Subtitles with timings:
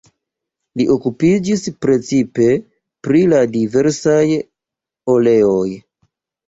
[0.79, 2.49] Li okupiĝis precipe
[3.09, 4.19] pri la diversaj
[5.17, 5.67] oleoj.